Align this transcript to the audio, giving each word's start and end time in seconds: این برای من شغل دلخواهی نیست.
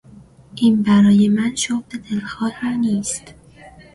این 0.55 0.83
برای 0.83 1.27
من 1.29 1.55
شغل 1.55 1.97
دلخواهی 2.11 2.77
نیست. 2.77 3.33